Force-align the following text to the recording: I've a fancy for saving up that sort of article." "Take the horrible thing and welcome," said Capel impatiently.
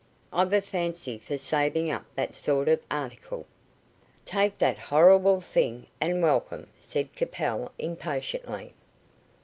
I've 0.33 0.51
a 0.51 0.61
fancy 0.61 1.19
for 1.19 1.37
saving 1.37 1.91
up 1.91 2.05
that 2.15 2.33
sort 2.33 2.67
of 2.69 2.81
article." 2.89 3.45
"Take 4.25 4.57
the 4.57 4.73
horrible 4.73 5.41
thing 5.41 5.85
and 6.01 6.23
welcome," 6.23 6.65
said 6.79 7.13
Capel 7.13 7.71
impatiently. 7.77 8.73